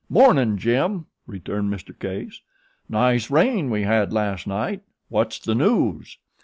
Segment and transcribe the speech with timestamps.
[0.09, 1.91] "Mornin', Jim!" returned Mr.
[1.99, 2.41] Case.
[2.89, 4.81] "Nice rain we had last night.
[5.09, 6.17] What's the news?"